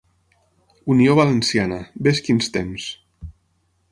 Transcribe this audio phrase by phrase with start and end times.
[0.93, 1.77] Unió Valenciana,
[2.09, 2.87] vés quins temps.